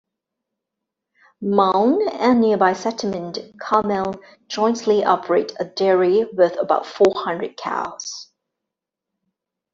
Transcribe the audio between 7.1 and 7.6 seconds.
hundred